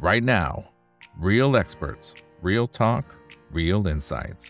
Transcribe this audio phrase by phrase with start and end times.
[0.00, 0.64] right now.
[1.18, 3.04] Real experts, real talk,
[3.52, 4.46] real insights.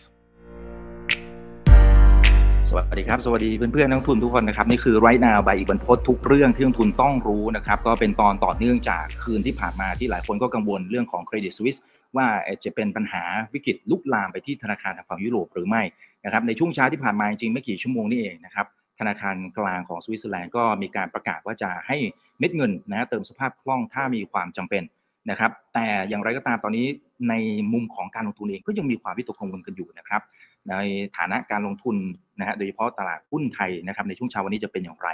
[2.69, 11.77] สวัสดีครับ สวัสดีเพื่อนๆนักทุนทุกคนนะครับ นี่คือไรนาบายอีกบันพศทุกเรื่องที่นักทุนต้องรู้นะครับ ก็เป็นตอนต่อเนื่องจากคืนที่ผ่านมาที่หลายคนก็กังวลเรื่องของเครดิตสวิส
[12.15, 12.27] ว่า
[12.63, 13.23] จะเป็นปัญหา
[13.53, 15.83] วิกฤตลุกลามไปที่ธนาคารทางฝั่งยุโรปหรือไม่
[16.25, 18.65] นะครับในช่วงเช้าที่ผ่านมาจริงไม่กี่ชั่วโมงนี่เองนะครับ
[18.99, 21.97] ธนาคารกลางของสวิตเซอร์แลนด์ก็มีการประกาศว่าจะให้
[22.39, 24.83] เม็ดเงินนะเติมสภาพคล่องถ้ามีความจำเป็น
[25.29, 26.85] นะครับ แต่อย่างไรก็ตามตอนนี้
[27.29, 27.33] ใน
[27.73, 30.21] มุมของการลงทุนเองก็ยังมีความวิตกกังวลกันอยู่นะครับ
[30.69, 30.75] ใน
[31.17, 31.95] ฐานะการลงทุน
[32.39, 35.09] นะฮะโดยเฉพาะตลาดหุ้นไทยนะครับในช่วงเช้าวันนี้จะเป็นอย่างไร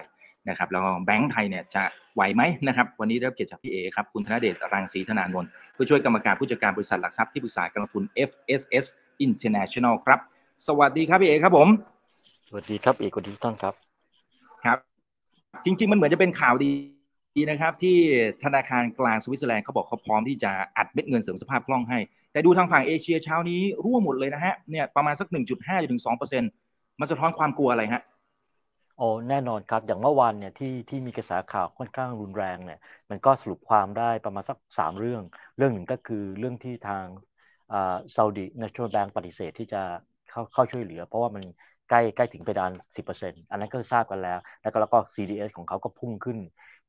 [0.50, 1.84] นะครับแล้วแบงก์ไทยเนี่ยจะ
[2.16, 8.86] ไหวไหมนะครับวันนี้ได้รับเกียรติจากพี่เอครับคุณธนเดชรังสีธนานนท์ผู้ช่วยกรรมการผู้จัดการบริษัทหลักทรัพย์ที่ปรึกษาการลงทุน FSS
[9.26, 10.20] International ครับ
[10.68, 11.68] สวัสดีครับพี่เอครับผม
[12.48, 13.74] สวัสดีครับเอกคนทุกท่านครับ
[14.64, 14.78] ครับ
[15.66, 17.98] จริง ๆ มันเหมือนจะเป็นข่าวดีีนะครับที่
[18.44, 22.00] ธนาคารกลางสวิตเซอร์แลนด์เขาบอกเขาพร้อมที่จะอัดเม็ดเงินเสริมสภาพคล่องให้
[22.32, 26.50] แต่ดูทางฝั่งเอเชียเช้านี้ร่วงหมดเลยนะฮะเนี่ยประมาณสัก 1.5ถึง2เปอร์เซ็นต์
[27.00, 28.04] มันสะท้อนความกลัวอะไรฮะ
[28.98, 35.22] โอ้แน่นอนครับ อย่างเมื่อวานเนี่ยที่ที่มีกระแสข่าวค่อนข้างรุนแรงเนี่ยมันก็สรุปความได้ประมาณสักสามเรื่อง
[35.58, 37.06] เรื่องหนึ่งก็คือเรื่องที่ทาง
[37.74, 39.82] อ่าซาอุดีนชั่นแลแบงก์ปฏิเสธที่จะ
[40.30, 41.44] เข้าเข้าช่วยเหลือ เพราะว่ามัน
[41.90, 42.72] ใกล้ใกล้ถึงไปดาน
[43.12, 46.38] 10%อันนั้นก็ทราบกันแล้ว แล้วก็แล้วก็ CDS ของเขาก็พุ่งขึ้น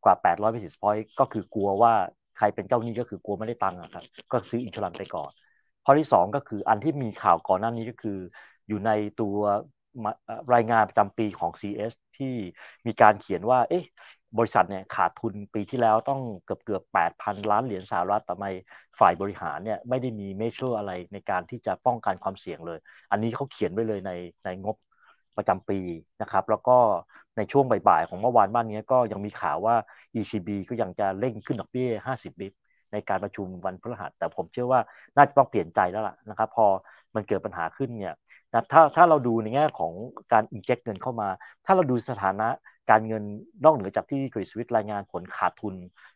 [0.04, 1.94] กว่า 800 basis point ก็คือกลัวว่า
[2.38, 5.30] ใครเป็นเจ้าหนี้ก็คือกลัวไม่ได้ตังค์ครับ ก็ซื้ออินชลันไปก่อน
[5.84, 8.18] ข้อที่ 2 ก็คืออันที่มีข่าวก่อนหน้านี้ก็คือ
[8.68, 9.36] อยู่ในตัว
[10.54, 12.34] รายงานประจำปีของ CS ที่
[12.86, 13.84] มีการเขียนว่า เอ๊ะ
[14.38, 18.44] บริษัทเนี่ยขาดทุนปีที่แล้วต้องเกือบเกือบ8,000 ล้านเหรียญสหรัฐแต่ไม
[19.00, 22.78] ฝ่ายบริหารเนี่ยไม่ได้มี measure อะไรในการที่จะป้องกันความเสี่ยงเลย
[23.10, 24.12] อันนี้เขาเขียนไว้เลยใน
[24.44, 24.76] ในงบ
[25.38, 25.80] ประจำปี
[26.22, 26.76] นะครับ แล้วก็
[27.36, 29.74] ในช่วงบ่ายๆของเมื่อวานบ้านนี้ก็ยังมีข่าวว่า
[30.14, 32.52] ECB ก็ยังจะเร่งขึ้นดอกเบี้ย 50 bip
[32.92, 34.80] ในการประชุมวันพฤหัส แต่ผมเชื่อว่า
[35.16, 36.66] น่าจะต้องเปลี่ยนใจแล้วล่ะนะครับ พอ
[37.14, 38.14] มันเกิดปัญหาขึ้นเนี่ย
[38.52, 39.92] นะถ้าถ้าเราดูในแง่ของ
[40.32, 41.28] การ inject เงินเข้ามา
[41.66, 42.48] ถ้าเราดูสถานะ
[42.90, 43.22] การเงิน
[43.64, 45.74] นอกเหนือจากที่ Credit Suisse รายงานผลขาดทุน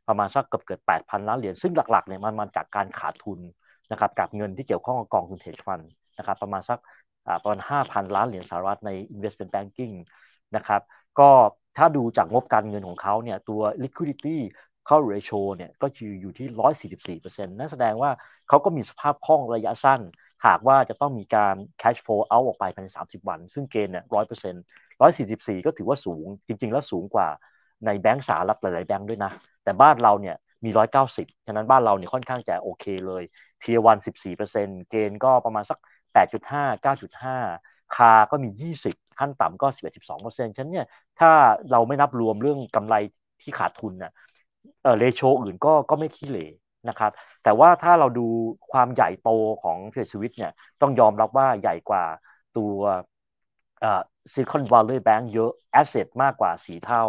[0.08, 3.38] ประมาณสักเกือบเกิด8,000 ล้านเหรียญซึ่งหลักๆเนี่ยมันมาจากการขาดทุน
[3.90, 5.80] นะครับกับเงินที่เกี่ยวข้องกับกองทุนเทดฟัน
[6.18, 6.78] นะครับประมาณสัก
[7.42, 9.94] ประมาณ 5,000 ล้านเหรียญสหรัฐใน investment banking
[10.56, 10.82] นะครับ
[11.18, 11.30] ก็
[11.78, 14.36] ถ้าดูจากงบการเงินของเขาเนี่ยตัว liquidity
[14.86, 18.10] เข้า ratio เนี่ยก็อยู่อยู่ที่ 144%นั่นแสดงว่า
[18.48, 20.00] เขาก็มีสภาพคล่องระยะสั้น
[20.46, 24.62] หากว่าจะต้องมีการ cash flow out ออกไปภายใน 30 วัน ซึ่งเกณฑ์เนี่ย100%
[25.00, 27.28] 144 ก็ถือว่าสูง จริง ๆ แล้วสูงกว่า
[27.86, 29.32] ในแบงก์สหรัฐหลาย ๆ แบงก์ด้วยนะ
[29.64, 30.70] แต่บ้านเราเนี่ยมี
[31.08, 33.22] 190 ฉะนั้นบ้านเราเนี่ยค่อนข้างจะโอเคเลย
[33.60, 33.96] เทียวัน
[34.44, 35.78] 14%เกณฑ์ก็ประมาณสัก
[36.14, 37.36] 8.5 9.5
[37.96, 40.86] คาก็มี 20 ขั้นต่ำก็ 11 12ฉะนั้นเนี่ย
[41.20, 41.30] ถ้า
[41.70, 42.94] เราไม่นับรวมเรื่องกำไร
[43.42, 44.12] ที่ขาดทุนน่ะ
[44.82, 46.46] เออเรโชอื่นก็ก็ไม่ขี้เหร่
[46.88, 47.10] นะครับ
[47.42, 48.26] แต่ว่าถ้าเราดู
[48.70, 49.30] ความใหญ่โต
[49.62, 52.04] ของเทรดสวิตเนี่ยต้องยอมรับว่าใหญ่กว่า
[52.56, 52.74] ตัว
[53.80, 54.02] เออ
[54.32, 57.04] Silicon Valley Bank เยอะ asset มากกว่าสี่เท่า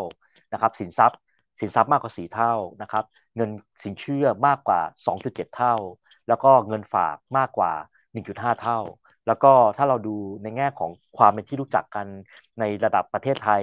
[0.53, 1.17] นะครับสินทรัพย์
[1.59, 3.03] สินทรัพย์มากกว่าสี่เท่านะครับ
[3.35, 3.49] เงิน
[3.83, 5.75] สินเชื่อมากกว่า 2.7 เท่า
[6.27, 7.73] แล้วก็เงินฝากมากกว่า
[8.13, 8.77] 1.5 เท่า
[9.25, 9.47] แล้วก็
[9.77, 10.09] ถ้าเราดู
[10.43, 12.07] ในแง่ของความเป็นที่รู้จักกัน
[12.59, 13.61] ในระดับประเทศไทย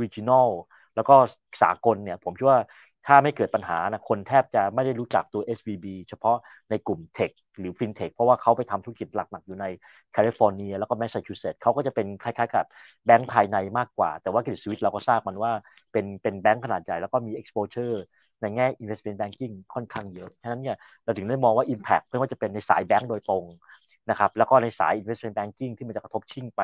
[0.00, 0.48] regional
[0.94, 1.14] แล้วก็
[1.62, 2.60] สากลเนี่ยผมคิดว่า
[3.06, 6.36] ถ้าไม่เกิดปัญหานะคนแทบจะไม่ได้รู้จักตัว SVB เฉพาะ
[6.70, 9.66] ในกลุ่ม techหรือฟินเทคเพราะว่าเขาไปทำธุรกิจหลักๆ อยู่ใน
[10.12, 12.64] แคลิฟอร์เนียแล้วก็แมสซาชูเซตส์เขาก็จะเป็นคล้ายๆกับ
[13.06, 15.52] แบงก์ภายในมากกว่า แต่ว่า Credit Suisse เราก็ทราบกันว่า
[15.92, 17.94] เป็นเป็นแบงก์ขนาดใหญ่แล้วก็มี exposure
[18.44, 23.44] ในแง่ investment banking ค่อนข้างเยอะ ฉะนั้นเนี่ยเราถึงได้มองว่า impact ไม่ว่าจะเป็นในสายแบงก์โดยตรง
[24.10, 26.60] นะครับแล้วก็ในสาย investment banking ที่มันจะกระทบชิ่งไป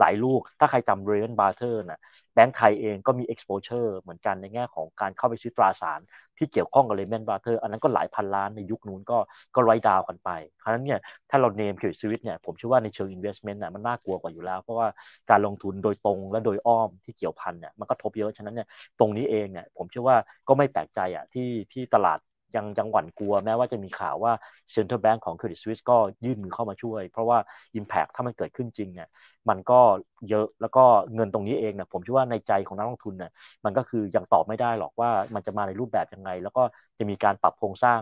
[0.00, 2.00] หลายลูก ถ้าใครจำ r a y n Barter นะ
[2.34, 6.00] แบงก์ไทยเองก็มี exposure เหมือนกันในแง่ของการเข้าไปซื้อตราสาร
[6.38, 9.18] ที่เกี่ยวข้องกับ Lehman Barter อันนั้นก็หลายพันล้านในยุคนู้นก็
[9.54, 11.00] ก็ไร้ดาวกันไป เพราะฉะนั้นเนี่ย
[11.30, 14.88] ถ้าเราเนมเครดิตสวิตเนี่ยผมเชื่อว่าในเชิง investment น่ะมันน่ากลัวกว่าอยู่แล้ว เพราะว่า
[15.30, 18.68] การลงทุนโดยตรงและโดยอ้อมที่เกี่ยวพันเนี่ยมันก็ทบเยอะฉะนั้นเนี่ย
[18.98, 20.16] ตรงนี้เองเนี่ยผมเชื่อว่า
[20.48, 22.18] ก็ไม่แปลกใจอะที่ที่ตลาด
[22.56, 24.32] ยังยังหวั่นกลัวแม้ว่าจะมีข่าวว่า
[24.74, 27.38] Central Bank ของ Credit Suisse ก็ยื่นมือเข้ามาช่วย เพราะว่า
[27.78, 29.08] Impact ถ้ามันเกิดขึ้นจริงเนี่ย
[29.48, 29.80] มันก็
[30.28, 30.84] เยอะแล้วก็
[31.14, 33.30] เงินตรงนี้เองเนี่ยผมคิดว่าในใจของนักลงทุนเนี่ย
[33.64, 36.62] มันก็คือยังตอบไม่ได้หรอกว่ามันจะมาในรูปแบบยังไง แล้วก็
[36.98, 38.00] จะมีการปรับโครงสร้าง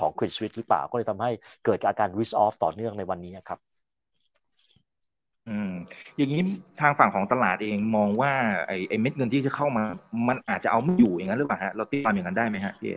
[0.00, 1.30] ของ Credit Suisse หรือเปล่าก็เลยทำให้
[1.64, 3.58] เกิดอาการ risk off ต่อเนื่องในวันนี้ครับ
[5.48, 5.70] อืม
[6.16, 6.42] อย่างนี้
[6.80, 8.32] ทางฝั่งของตลาดเองมองว่า
[8.66, 9.84] ไอ้ไอ้เม็ดเงินที่จะเข้ามา
[10.28, 12.92] มันอาจจะเอาไม่อยู่อย่างนั้นหรือเปล่าฮะเราตีความอย่างนั้นได้ไหมฮะพี่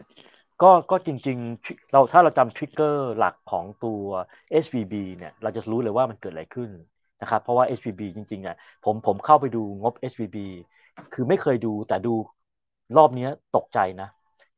[0.61, 4.03] ก็ก็จริงๆเราถ้าเราจำทริกเกอร์หลักของตัว
[4.63, 6.69] SVB เนี่ยเราจะรู้เลยว่ามันเกิดอะไรขึ้น
[7.21, 8.55] นะครับเพราะว่า SVB จริงๆอะ
[8.85, 10.37] ผมผมเข้าไปดูงบ SVB
[11.13, 12.13] คือไม่เคยดูแต่ดู
[12.97, 14.09] รอบนี้ตกใจนะ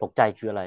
[0.04, 0.64] ตกใจคืออะไร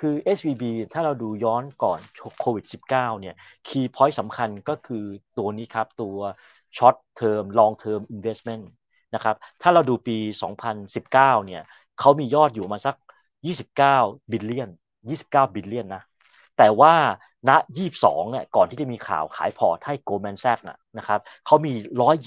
[0.00, 2.00] คือ SVB ถ้าเราดูย้อนก่อน
[2.40, 3.34] โควิด -19 เนี่ย
[3.68, 5.04] key point สำคัญก็คือ
[5.38, 6.16] ตัวนี้ครับ ตัว
[6.76, 8.64] short term long term investment
[9.14, 10.18] นะครับถ้าเราดูปี
[10.82, 11.62] 2019 เนี่ย
[12.00, 12.96] เขามียอดอยู่มาสัก
[13.46, 14.68] 29 billion
[15.08, 16.02] 29 billion นะ
[16.58, 16.94] แต่ว่า
[17.48, 17.50] ณ
[17.90, 20.62] 22เนี่ยก่อนที่จะมีข่าวขายพอร์ตให้ Goldman Sachs
[20.98, 21.72] นะครับเขามี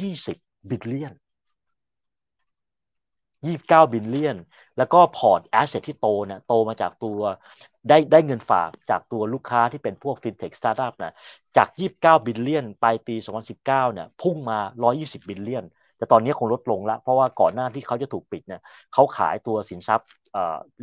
[0.08, 1.13] 120 billion
[3.42, 4.38] 29 billion
[4.78, 7.19] แล้วก็พอร์ต asset ที่โตเนี่ยโตมาจากตัว
[7.90, 11.13] ได้ได้เงินฝากจากตัวลูกค้าที่เป็นพวก fintech startup นะ
[11.58, 11.68] จาก
[11.98, 13.16] 29 billion ปลายปี
[13.50, 14.60] 2019เนี่ยพุ่งมา
[14.94, 15.65] 120 billion
[16.01, 18.62] แต่ตอนนี้คงลดลงแล้วเพราะว่าก่อนหน้าที่เขาจะถูกปิดเนี่ย
[18.94, 20.07] เขาขายตัวสินทรัพย์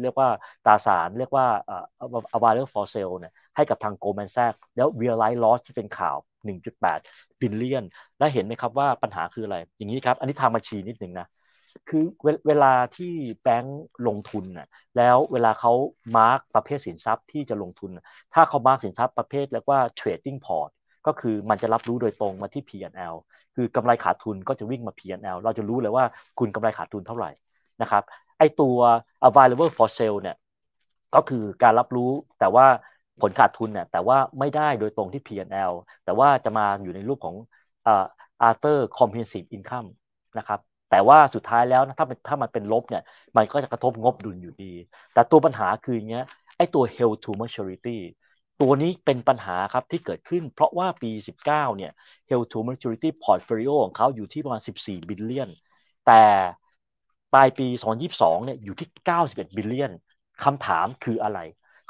[0.03, 0.29] เรียกว่า
[0.67, 1.77] ตราสารเรียกว่าอ่
[2.15, 7.01] อ available for sale เนี่ยให้กับทาง Goldman Sachs แล้ว realize loss ที่เป็นข่าว 1.8
[7.41, 7.85] billion
[8.19, 11.27] และเห็นไหมครับว่าปัญหาคืออะไร อย่างนี้ครับ อันนี้ทางบัญชีนิดหนึ่งนะ
[11.89, 12.05] คือ
[12.47, 13.13] เวลาที่
[13.43, 15.73] แบงก์ลงทุนน่ะแล้วเวลาเขา
[16.17, 17.91] mark ประเภทสินทรัพย์ที่จะลงทุน
[18.35, 20.71] ถ้าเขา mark สินทรัพย์ประเภทเรียกว่า trading port
[21.09, 23.15] ก็คือมันจะรับรู้โดยตรงมาที่ P&L
[23.55, 26.05] คือกำไรขาดทุนก็จะวิ่งมา P&L เราจะรู้เลยว่า
[26.39, 27.31] คุณกำไรขาดทุนเท่าไหร่
[27.83, 28.03] นะครับ
[28.39, 28.77] ไอตัว
[29.29, 30.37] available for sale เนี่ย
[31.15, 32.67] ก็คือการรับรู้แต่ว่า
[33.21, 35.73] ผลขาดทุนเนี่ยแต่ว่าไม่ได้โดยตรงที่ P&L
[36.05, 37.37] แต่ว่าจะมาอยู่ในรูปของ
[37.87, 37.89] อ
[38.49, 39.89] after comprehensive income
[40.39, 40.61] นะครับ
[40.91, 43.03] แต่ว่าสุดท้ายแล้วถ้าถ้ามันเป็นลบเนี่ย
[43.37, 44.73] มันก็จะกระทบงบดุลอยู่ดี
[45.13, 46.25] แต่ตัวปัญหาคืออย่างเงี้ย
[46.57, 47.99] ไอตัว held to maturity
[48.61, 51.93] ตัวนี้เป็นปัญหาครับที่เกิดขึ้น เพราะว่าปี 19 เนี่ย
[52.31, 55.51] held to maturity portfolio ของเขาอยู่ที่ประมาณ 14 billion
[56.07, 56.23] แต่
[57.35, 59.93] ปลายปี 2022 เนี่ยอยู่ที่ 91 billion
[60.45, 61.39] คำถามคืออะไร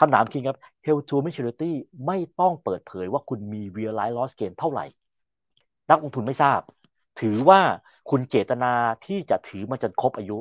[0.01, 1.71] คำถามคือครับ held to maturity
[2.07, 4.85] ไม่ต้องเปิดเผยว่าคุณมี realized loss gain เท่าไหร่
[5.91, 6.61] นักลงทุนไม่ทราบ
[7.21, 7.61] ถือว่า
[8.11, 8.73] คุณเจตนา
[9.07, 10.39] ที่จะถือมาจนครบอายุ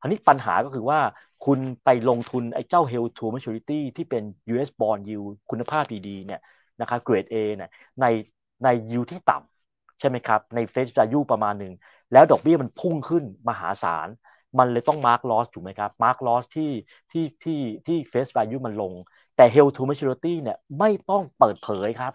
[0.00, 1.00] อันนี้ปัญหาก็คือว่า
[1.44, 4.22] คุณไปลงทุนไอ้เจ้า held to maturity ที่เป็น
[4.52, 6.40] US bond yield คุณภาพดีๆเนี่ย
[6.80, 8.06] นะครับเกรด A เนี่ยใน
[8.64, 11.72] ใน yield ที่ต่ำใช่ไหมครับ ใน face value ประมาณหนึ่ง
[12.12, 14.08] แล้วดอกเบี้ยมันพุ่งขึ้นมหาศาล
[14.58, 16.70] มันเลยต้อง mark loss ถูกไหมครับ mark loss ที่
[17.12, 18.92] ที่ที่ที่ face value มันลง
[19.36, 22.12] แต่ held to maturity เนี่ยไม่ต้องเปิดเผยครับ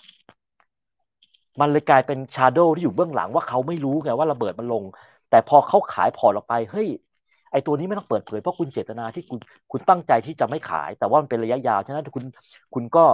[1.59, 4.83] มันเลยกลายเป็นชาร์โดที่อยู่เบื้องหลังว่าเขาไม่รู้ไงว่าระเบิดมันลง
[5.29, 6.87] แต่พอเขาขายพอร์ตออกไป เฮ้ย
[7.53, 9.39] ไอ้ตัวนี้ไม่ต้องเปิดเผยเพราะคุณเจตนาที่คุณ
[9.71, 12.25] คุณตั้งใจที่จะไม่ขาย แต่ว่ามันเป็นระยะยาวฉะนั้นคุณ
[12.73, 13.05] คุณก็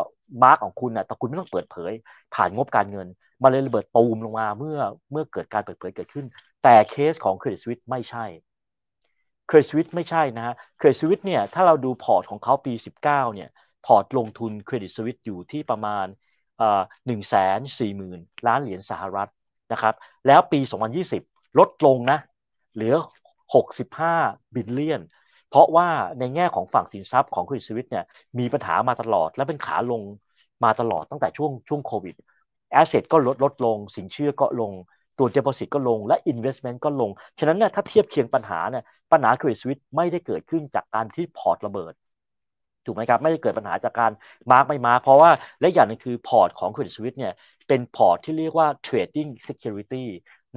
[0.44, 1.92] mark ของคุณนะแต่คุณไม่ต้องเปิดเผย
[2.36, 3.08] ผ่านงบการเงิน
[3.44, 4.78] มันเลยระเบิดตูมลงมาเมื่อ
[5.12, 6.26] เมื่อเกิดการเปิดเผยเกิดขึ้น
[6.64, 8.26] แต่เคสของ Credit Suisse ไม่ใช่
[9.48, 13.02] Credit Suisse ไม่ใช่นะฮะ Credit Suisse เนี่ยถ้าเราดูพอร์ตของเขาปี 19
[13.36, 13.50] เนี่ย
[13.86, 16.06] พอร์ตลงทุน Credit Suisse อยู่ที่ประมาณ
[17.08, 19.30] หนึ่งแสนสี่หมื่นล้านเหรียญสหรัฐ
[19.72, 19.96] นะครับ
[20.28, 20.60] แล้วปี
[21.10, 22.20] 2020 ลดลงนะ
[22.76, 22.96] เหลือ
[23.54, 24.14] 65
[24.56, 25.02] billion
[25.48, 25.88] เพราะว่า
[26.20, 28.04] ในแง่ของฝั่งสินทรัพย์ของ Credit Suisse เนี่ย
[28.40, 30.02] มีปัญหามาตลอดและเป็นขาลง
[30.64, 32.16] มาตลอดตั้งแต่ช่วงช่วงโควิด
[32.72, 34.72] asset ก็ลดลดลง สินเชื่อก็ลง
[35.18, 37.10] ตัวเด p o s i t ก็ลงและ investment ก็ลง
[37.40, 41.94] ฉะนั้นเนี่ยถ้าเทียบเคียงปัญหาเนี่ยปัญหา Credit Suisse ไม่ได้เกิดขึ้นจากการที่พอร์ตระเบิด
[42.86, 44.12] ถูกไหมครับไม่ได้เกิดปัญหาจากการ
[44.52, 47.34] mark ไม่ mark เพราะว่าและอย่างนึงคือพอร์ตของค Credit Suisse เนี่ย
[47.68, 50.06] เป็นพอร์ตที่เรียกว่า trading security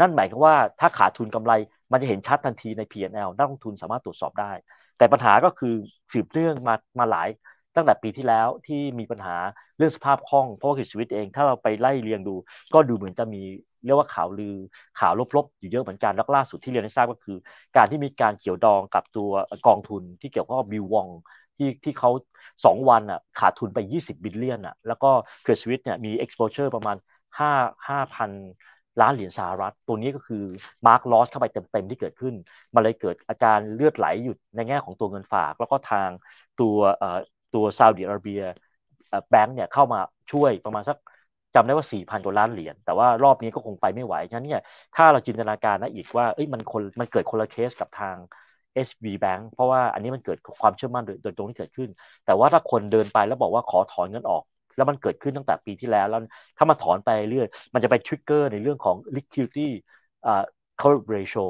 [0.01, 1.53] นั่นหมายความว่าถ้าขาดทุนกำไร
[1.93, 4.53] มันจะเห็นชัดทันทีใน P&L นักลงทุนสามารถตรวจสอบได้
[4.99, 5.75] แต่ปัญหาก็คือ
[6.13, 7.29] สืบเนื่องมามาหลาย
[7.77, 9.37] ตั้งแต่ปีที่แล้วที่มีปัญหา
[9.79, 12.35] เรื่องสภาพคล่องเพราะว่า Credit Suisse เอง ถ้าเราไปไล่เรียงดู
[12.75, 13.43] ก็ดูเหมือนจะมี
[13.85, 14.55] เรียกว่าข่าวลือ
[15.01, 17.37] ข่าวลบๆ อยู่เยอะเหมือนกันแล้วล่าสุดที่เรียนให้ทราบก็คือ
[17.77, 19.31] การที่มีการเกี่ยวดองกับตัว
[19.67, 21.09] กองทุนที่เกี่ยวข้องกับบิววอง
[21.57, 22.11] ที่ที่เขา
[22.65, 25.11] สองวันอะขาดทุนไป 20 billion อะแล้วก็
[25.43, 26.97] Credit Suisse เนี่ยมี exposure ประมาณ
[27.39, 27.53] 5
[27.89, 28.31] 5,000
[29.01, 30.45] ล้านเหรียญสหรัฐ ตัวนี้ก็คือ
[30.87, 32.35] mark loss เข้าไปเต็มๆที่เกิดขึ้น
[32.75, 36.11] มันเลยเกิดอาการเลือดไหลหยุดในแง่ของตัวเงินฝาก แล้วก็ทาง
[36.57, 36.77] ตัว
[37.53, 38.41] ตัวซาอุดิอาระเบีย
[39.31, 40.01] แบงก์เนี่ยเข้ามา
[40.33, 40.97] ช่วยประมาณสัก
[41.55, 44.63] จำได้ว่า 4,000 กว่าล้านเหรียญ แต่ว่ารอบนี้ก็คงไปไม่ไหว ฉะนั้นเนี่ย
[44.95, 48.17] ถ้าเราจินตนาการนะอีกว่า เอ้ย มันคน มันเกิดคนละเคสกับทาง
[48.75, 51.89] SB Bank เพราะว่าอันนี้มันเกิดความเชื่อมั่นโดยตรงที่เกิดขึ้น
[52.25, 54.43] แต่ว่าถ้าคนเดินไปแล้วบอกว่าขอถอนเงินออก
[54.77, 56.21] แล้วมันเกิดขึ้นตั้งแต่ปีที่แล้ว แล้ว
[56.59, 59.69] ถ้ามาถอนไปเรื่อยมันจะไปทริกเกอร์ในเรื่องของ liquidity
[60.27, 60.43] อ่า
[60.81, 61.45] coverage ratio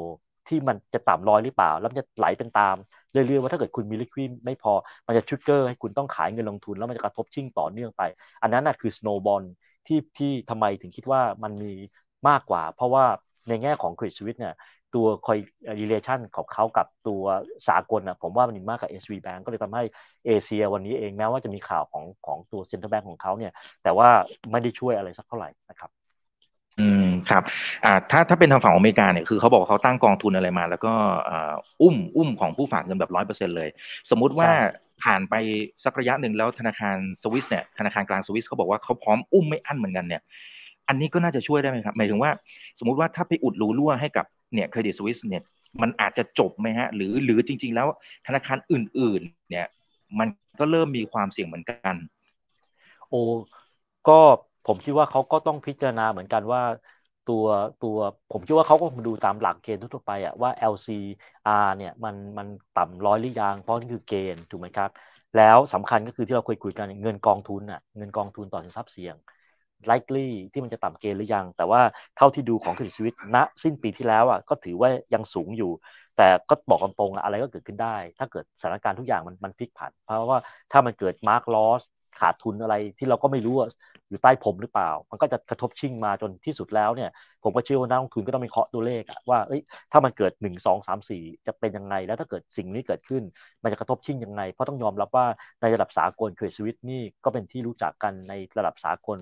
[0.47, 2.75] ที่มันจะต่ำร้อยหรือเปล่า แล้วมันจะไหลเป็นตาม
[3.11, 4.73] เรื่อยๆว่าถ้าเกิดคุณมี liquid ไม่พอ
[5.07, 8.01] มันจะทริกเกอร์ให้คุณต้องขายเงินลงทุน แล้วมันจะกระทบชิ่งต่อเนื่องไป
[8.41, 9.43] อันนั้นนะคือ snowball
[9.87, 11.73] ที่ที่ทำไมถึงคิดว่ามันมี
[12.27, 13.05] มากกว่า เพราะว่า
[13.47, 14.53] ในแง่ของ credit suisse เนี่ย
[14.95, 15.37] ตัวคอย
[15.81, 17.23] relation ของเขากับตัว
[17.67, 19.83] สากลนะผมว่ามันมากกับ SV Bank ก็เลยทำให้
[20.25, 23.51] เอเชียวันนี้เองแม้ว่าจะมีข่าวของของตัว Central Bank ของเขาเนี่ย
[23.83, 24.09] แต่ว่า
[24.51, 25.91] ไม่ได้ช่วยอะไรสักเท่าไหร่นะครับ
[26.79, 27.43] อืมครับ
[27.85, 30.93] อ่าถ้าถ้าเป็นทางฝั่งอเมริกาเนี่ยคือเขาบอกเขาตั้งกองทุนอะไรมา แล้วก็
[31.29, 33.69] อ่าอุ้มอุ้มของผู้ฝากเงินแบบร้อยเปอร์เซ็นเลย
[34.09, 34.49] สมมุติว่า
[35.03, 35.33] ผ่านไป
[35.83, 40.21] สักระยะหนึ่งแล้วธนาคารสวิสเนี่ยธนาคารกลางสวิสเขาบอกว่าเขาพร้อมอุ้มไม่อั้นเหมือนกันเนี่ย
[40.87, 42.31] อันนี้ก็น่าจะช่วยได้ไหมครับหมายถึงว่า
[42.79, 45.43] สมมุติว่าถ้าไปอุดรูรั่วให้กับ เนี่ยเครดิตสวิสเนี่ย
[45.81, 47.87] มันอาจจะจบไหมฮะหรือหรือจริง ๆ แล้ว
[48.27, 49.67] ธนาคารอื่น ๆ เนี่ย
[50.19, 50.27] มัน
[50.59, 51.95] ก็เริ่มมีความเสี่ยงเหมือนกัน
[53.09, 53.17] โอ้
[54.07, 54.19] ก็
[54.65, 56.61] ผมคิดว่าเขาก็ต้องพิจารณาเหมือนกันว่า
[57.25, 57.45] ตัว
[57.83, 57.97] ตัว
[58.31, 64.89] ผมคิดว่าเขาก็ดูตามหลักเกณฑ์ทั่วไปอะว่า LCR เนี่ยมันมันต่ำร้อยหรือยังเพราะนี่คือเกณฑ์ถูกไหมครับ
[65.35, 69.15] แล้วสำคัญก็คือที่เราเคยคุยกันเงินกองทุนอะเงินกองทุนต่อสินทรัพย์เสี่ยง
[69.91, 71.81] likely ที่มันจะต่ำเกณฑ์หรือยัง แต่ว่า
[72.17, 75.71] เท่าที่ดูของคือชีวิตณสิ้นปีที่แล้วอะก็ถือว่ายังสูงอยู่
[76.17, 80.39] แต่ก็บอกตรงๆอะไรก็เกิดขึ้นได้ ถ้าเกิดสถานการณ์ทุกอย่างมันมันพลิกผัน เพราะว่า
[80.71, 81.81] ถ้ามันเกิด mark loss
[82.19, 83.55] ขาดทุนอะไรที่เราก็ไม่รู้
[84.09, 87.09] อยู่ใต้ผมหรือเปล่า มันก็จะกระทบชิ่งมาจนที่สุดแล้วเนี่ย
[87.43, 89.61] ผมก็เชื่อว่านักลงทุนก็ต้องมีเคาะตัวเลขว่าเอ้ย
[89.91, 93.23] ถ้ามันเกิด 1 2 3 4 จะเป็นยังไง แล้วถ้าเกิดสิ่งนี้เกิดขึ้น
[93.63, 95.25] มันจะกระทบชิ่งยังไง เพราะต้องยอมรับว่า
[95.61, 99.19] ในระดับสากล Credit Suisse นี่ก็เป็นที่รู้จักกันในระดับสากล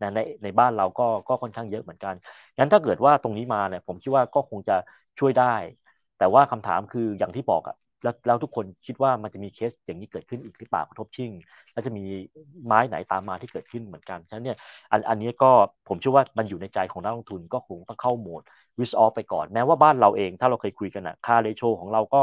[0.00, 2.14] ในในในบ้านเราก็ก็ค่อนข้างเยอะเหมือนกัน
[2.58, 4.72] งั้นถ้าเกิดว่าตรงนี้มาเนี่ยผมคิดว่าก็คงจะ
[5.18, 5.44] ช่วยได้
[6.16, 11.30] แต่ว่าคำถามคืออย่างที่บอกอะ แล้วแล้วทุกคนคิดว่ามันจะมีเคสอย่างนี้เกิดขึ้นอีกหรือเปล่ากระทบชิ่ง
[11.72, 12.04] แล้วจะมี
[12.66, 14.56] ไม้ไหนตามมาที่เกิดขึ้นเหมือนกันฉะนั้นเนี่ย
[14.90, 15.50] อันอันนี้ก็
[15.88, 18.42] ผมเชื่อว่ามันอยู่ในใจของนักลงทุนก็คงต้องเข้าโหมด
[18.78, 22.22] risk off ไปก่อน แม้ว่าบ้านเราเองถ้าเราเคยคุยกันอะค่า ratio ของเราก็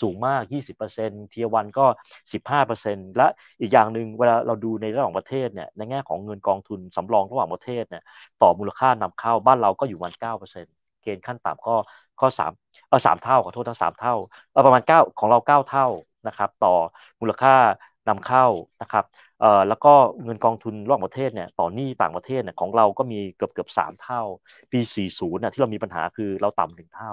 [0.00, 1.86] สูงมาก 20%เทียวันก็
[2.32, 3.26] 15%และ
[3.60, 8.02] อีกอย่างหนึ่งเวลาเราดูในระหว่างประเทศเนี่ยในแง่ของเงินกองทุนสำรองระหว่างประเทศเนี่ย
[8.42, 11.76] ต่อมูลค่านำเข้าบ้านเราก็อยู่วัน9%เกณฑ์ขั้นต่ำก็
[12.20, 12.52] ก็สาม
[12.88, 14.14] เออสามเท่าขอโทษทั้งสามเท่า
[14.50, 15.86] เออประมาณเก้าของเราเก้าเท่า
[16.26, 16.68] นะครับต่อ
[17.20, 17.52] มูลค่า
[18.08, 18.44] นำเข้า
[18.80, 19.04] นะครับ
[19.38, 19.88] เอ่อแล้วก็
[20.24, 24.20] เงินกองทุนระหว่างประเทศเนี่ยต่อหนี้ต่างประเทศเนี่ยของเราก็มีเกือบเกือบสามเท่า
[24.72, 27.12] ปี 40น่ะที่เรามีปัญหาคือเราต่ำหนึ่งเท่า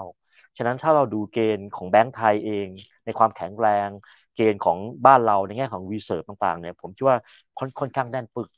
[0.57, 2.67] ฉะนั้นถ้าเราดูเกณฑ์ของแบงก์ไทยเอง
[3.05, 3.89] ในความแข็งแรง
[4.35, 7.17] เกณฑ์ของบ้านเราในแง่ของรีเสิร์ฟต่างๆเนี่ยผมคิดว่า
[7.57, 8.49] ค่อนค่อนข้างแน่นปึก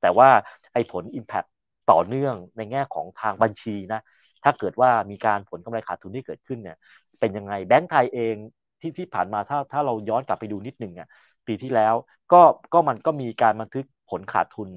[0.00, 0.28] แต่ว่า
[0.72, 1.46] ไอ้ผล Impact
[1.90, 4.00] ต่อเนื่องในแง่ของทางบัญชีนะ
[4.44, 6.76] ถ้าเกิดว่ามีการผลกำไรขาดทุนที่เกิดขึ้นเนี่ย
[7.20, 8.36] เป็นยังไงแบงก์ไทยเอง
[8.80, 11.08] ที่ที่ผ่านมาถ้าถ้าเราย้อนกลับไปดูนิดหนึ่งอะ
[11.46, 11.94] ปีที่แล้ว
[12.32, 12.36] ก็
[12.72, 14.70] ก็มันก็มีการบันทึกผลขาดทุน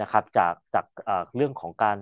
[0.00, 0.84] นะครับ จากจาก
[1.36, 1.96] เรื่องของการ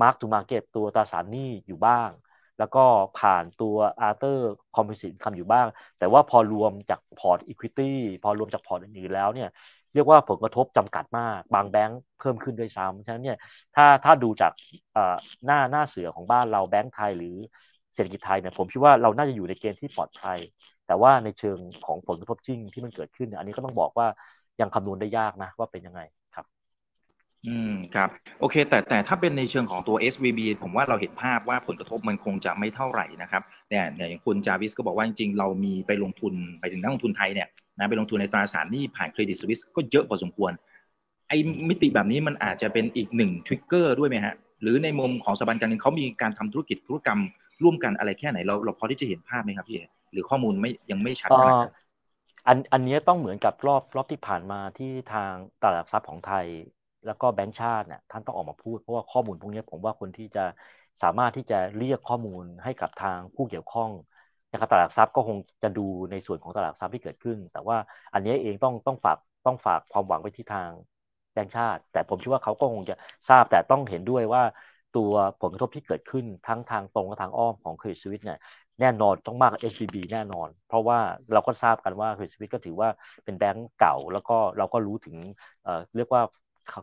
[0.00, 2.10] mark to market ตัวตราสารหนี้อยู่บ้าง
[2.58, 2.84] แล้วก็
[3.18, 3.76] ผ่านตัว
[4.08, 4.36] after
[4.76, 5.66] composite คำอยู่บ้าง
[5.98, 7.82] แต่ว่าพอรวมจากพอร์ต equity
[8.22, 9.48] พอรวมจากพอร์ตอื่นๆแล้วเนี่ย
[9.94, 13.38] เรียกว่าผลกระทบจำกัดมาก บางแบงค์เพิ่มขึ้นด้วยซ้ำฉะนั้นเนี่ย
[13.76, 14.52] ถ้าถ้าดูจาก
[15.46, 17.36] หน้าหน้าเสือของบ้านเราแบงค์ไทยหรือ
[17.94, 20.38] เศรษฐกิจไทยเนี่ยผมคิดว่าเราน่าจะอยู่ในเกณฑ์ที่ปลอดภัย
[20.86, 24.06] แต่ว่าในเชิงของผลกระทบจริงที่มันเกิดขึ้นเนี่ยอันนี้ก็ต้องบอกว่า
[24.60, 26.00] ยังคำนวณได้ยากนะว่าเป็นยังไง
[26.34, 26.46] ครับ
[27.46, 28.08] อืมครับ
[28.40, 40.52] โอเค แต่แต่ถ้าเป็นในเชิงของตัว SVB ผมว่าเราเห็นภาพว่าผลกระทบมันคงจะไม่เท่าไหร่นะครับเนี่ยอย่างคุณจาวิสก็บอกว่าจริงๆเรามีไปลงทุนไปถึงนักลงทุนไทยเนี่ย นะไปลงทุนในตราสารหนี้ผ่านเครดิตสวิสก็เยอะพอสมควร
[41.28, 41.36] ไอ้
[41.68, 47.20] มิติแบบนี้มันอาจจะเป็นอีกหนึ่งทริกเกอร์ด้วยไหมฮะ หรือในมุมของสถาบันการเงินเขามีการทำธุรกิจธุรกรรม
[47.62, 49.78] ร่วมกันอะไรแค่ไหนเราเราพอที่จะเห็นภาพไหมครับพี่
[50.12, 51.70] หรือข้อมูลไม่ยังไม่ชัดขนาด
[52.46, 56.46] อันอันนี้ต้องเหมือนกับรอบรอบที่ผ่านมาที่ทางตลาดทรัพย์ของไทย
[57.06, 60.44] แล้วก็แบงก์ชาติเนี่ยท่านต้องออกมาพูดเพราะว่าข้อมูลพวกนี้ผมว่าคนที่จะ
[61.02, 63.90] สามารถที่จะเรียกข้อมูลให้กับทางผู้เกี่ยวข้อง
[64.54, 65.80] นะครับตลาดทรัพย์ก็คงจะดู
[66.10, 67.76] ในส่วนของตลาดทรัพย์ที่เกิดขึ้น แต่ว่า
[68.12, 70.72] อันนี้เองต้องต้องฝากต้องฝากความหวังไปที่ทาง
[71.32, 72.94] แบงก์ชาติ แต่ผมเชื่อว่าเขาก็คงจะ
[73.28, 74.42] ทราบแต่ต้องเห็นด้วยว่า
[74.92, 78.38] ตัวผลกระทบที่เกิดขึ้นทั้งทางตรงและทางอ้อมของเครดิตสวิตเนี่ย
[78.80, 80.98] แน่นอนต้องมากกว่า SCB แน่นอน เพราะว่า
[81.32, 82.88] เราก็ทราบกันว่าเครดิตสวิตก็ถือว่า
[83.24, 85.16] เป็นแบงก์เก่า แล้วก็เราก็รู้ถึง
[85.62, 86.22] เอ่อเรียกว่า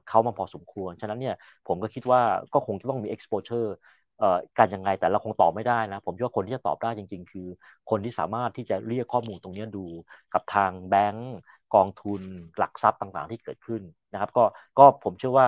[0.07, 1.35] เขามาพอสมควร ฉะนั้นเนี่ย
[1.67, 2.21] ผมก็คิดว่า
[2.53, 3.67] ก็คงจะต้องมี exposure
[4.57, 7.47] การยังไงแต่เราคงตอบไม่ได้นะ ผมคิดว่าคนที่จะตอบได้จริง ๆ คือ
[7.89, 9.85] คนที่สามารถที่จะเรียกข้อมูลตรงนี้ดู
[10.33, 11.31] กับทางแบงก์
[11.75, 12.21] กองทุน
[12.57, 14.43] หลักทรัพย์ต่างๆ ที่เกิดขึ้นนะครับ ก็
[14.79, 15.47] ก็ผมเชื่อว่า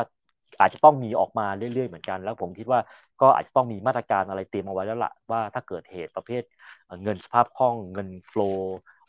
[0.59, 2.79] อาจจะต้องมีออกมาเรื่อยๆเหมือนกัน แล้วผมคิดว่า
[3.21, 6.43] ก็อาจจะต้องมีมาตรการอะไรเตรียมเอาไว้แล้วล่ะว่าถ้าเกิดเหตุประเภท
[7.03, 8.41] เงินสภาพคล่องเงิน flow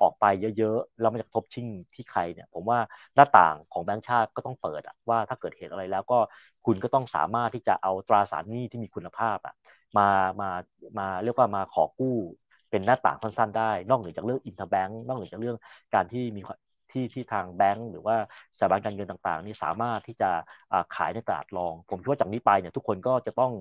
[0.04, 2.78] ออกไปเยอะๆแล้วมันกระทบชิ่งที่ใครเนี่ย ผมว่า
[3.14, 6.18] หน้าต่างของแบงก์ชาติก็ต้องเปิดอะว่าถ้าเกิดเหตุอะไรแล้วก็
[6.66, 9.54] คุณก็ต้องสามารถที่จะเอาตราสารหนี้ที่มีคุณภาพอะ
[9.98, 10.08] มา
[10.40, 10.50] มา
[10.98, 12.16] มาเรียกว่ามาขอกู้
[12.70, 15.56] เป็นหน้าต่างสั้นๆได้ นอกเหนือจากเรื่อง interbank นอกเหนือจากเรื่อง
[15.94, 16.40] การที่มี
[16.90, 18.16] ที่ที่ทางแบงก์หรือว่า
[18.58, 20.30] สถาบันการเงินต่างๆ นี่สามารถที่จะ
[20.96, 23.52] ขายในตลาดรอง ผมคิดว่าจากนี้ไปเนี่ยทุกคนก็จะต้อง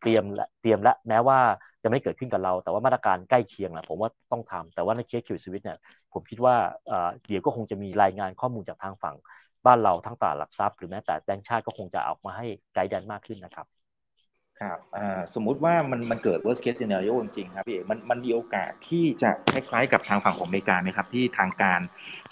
[0.00, 1.38] เตรียมและเตรียมและแม้ว่า
[1.82, 5.78] จะไม่เกิดขึ้นกับเรา แต่ว่ามาตรการใกล้เคียงแหละผมว่าต้องทำแต่ว่าในเคส Credit Suisse เนี่ย
[6.12, 6.54] ผมคิดว่า
[7.26, 9.16] เดี๋ยวก็คงจะมีรายงานข้อมูลจากทางฝั่ง
[9.66, 13.66] บ้านเราทั้งตลาดหลักทรัพย์หรือแม้แต่แบงก์ชาติก็คงจะออกมาให้ไกด์แดนมากขึ้นนะครับ
[14.60, 14.78] ครับ
[15.34, 21.80] สมมุติว่ามันมันเกิด worst case scenario จริงๆครับพี่เอกมันมันมีโอกาสที่จะคล้ายๆกับทางฝั่งของอเมริกาไหมครับ ที่ทางการ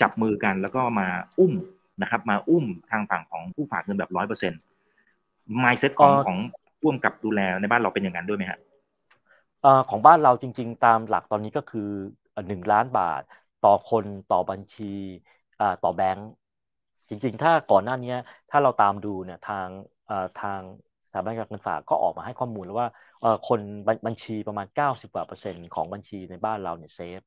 [0.01, 1.09] จับมือกันแล้วก็มา
[1.39, 1.55] อุ้ม
[2.03, 4.61] นะครับ มาอุ้มทางฝั่งของผู้ฝากเงินแบบร้อยเปอร์เซ็นต์
[5.63, 6.39] mindset ของของ
[6.82, 8.61] ร่วมกับดูแลในบ้านเราเป็นอย่างนั้นด้วยไหมครับ
[9.88, 11.88] ของบ้านเราจริง ๆ ตามหลักตอนนี้ก็คือ
[12.49, 13.23] หนึ่งล้านบาท
[13.64, 14.85] ต่อคนต่อบัญชี
[15.85, 16.28] ต่อแบงค์
[17.08, 18.14] จริง ๆ ถ้าก่อนหน้านี้
[18.50, 19.68] ถ้าเราตามดูเนี่ยทาง
[20.40, 20.61] ทาง
[21.08, 22.88] สถาบันการเงินฝากก็ออกมาให้ข้อมูลแล้วว่า
[23.49, 23.61] คน
[24.06, 27.20] บัญชีประมาณ 90กว่าเปอร์เซ็นต์ของบัญชีในบ้านเราเนี่ยเซฟ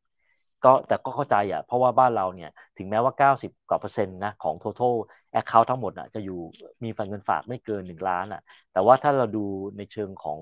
[0.65, 4.94] ก็แต่ก็เข้าใจอะเพราะว่าบ้านเราเนี่ยถึงแม้ว่า 90กว่าเปอร์เซ็นต์นะของ total
[5.39, 6.39] account ทั้งหมดอะจะอยู่
[6.84, 8.41] มีฝันเงินฝากไม่เกิน 1 ล้านอะ
[8.74, 9.46] แต่ว่าถ้าเราดู
[9.77, 10.39] ในเชิงของ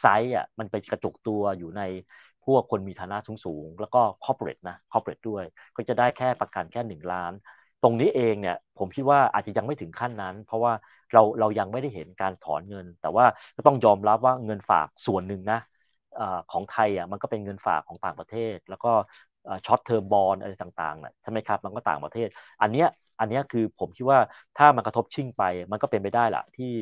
[0.00, 1.82] ไซส์อะมันไปกระจุกตัวอยู่ใน
[2.46, 5.44] พวกคนมีฐานะสูงๆ แล้วก็ corporate นะ corporate ด้วย
[5.76, 7.32] ก็จะได้แค่ประกันแค่ 1 ล้าน
[7.82, 10.72] ตรงนี้เองเนี่ยผมคิดว่าอาจจะยังไม่ถึงขั้นนั้น เพราะว่า
[11.12, 13.24] เราเรายังไม่ได้เห็นการถอนเงิน แต่ว่า
[13.56, 15.58] ก็ต้องยอมรับว่าเงินฝากส่วนหนึ่งนะ
[16.48, 18.88] ของไทยอะมันก็เป็นเงินฝากของต่างประเทศ แล้วก็
[19.66, 22.28] ช็อตเทอมบอลอะไรต่างๆนะใช่ไหมครับ มันก็ต่างประเทศ
[22.62, 22.88] อันเนี้ย
[23.20, 24.20] อันนี้คือผมคิดว่า
[24.58, 26.72] ถ้ามันกระทบชิ่งไป มันก็เป็นไปได้แหละที่